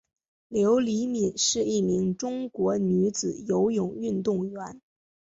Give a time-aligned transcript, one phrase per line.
[0.47, 4.81] 刘黎敏是一名中国女子游泳运动员。